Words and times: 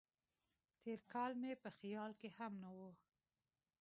تېر 0.81 0.99
کال 1.13 1.31
مې 1.41 1.53
په 1.63 1.69
خیال 1.77 2.11
کې 2.19 2.29
هم 2.37 2.53
نه 2.63 2.69
و. 2.77 2.79